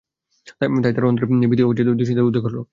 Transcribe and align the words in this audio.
তাই 0.83 0.93
তাঁর 0.95 1.05
অন্তরে 1.05 1.25
ভীতি 1.43 1.63
ও 1.63 1.71
দুশ্চিন্তার 1.91 2.27
উদ্রেক 2.27 2.43
হল। 2.47 2.55